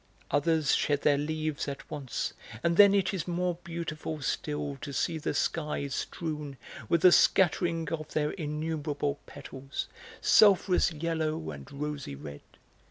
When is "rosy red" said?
11.71-12.41